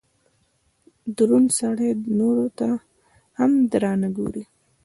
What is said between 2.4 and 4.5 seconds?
ته هم درانه ګوري